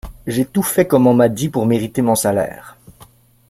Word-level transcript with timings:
J’ai 0.25 0.45
tout 0.45 0.63
fait 0.63 0.87
comme 0.87 1.05
on 1.05 1.13
m’a 1.13 1.29
dit 1.29 1.49
pour 1.49 1.67
mériter 1.67 2.01
mon 2.01 2.15
salaire. 2.15 2.75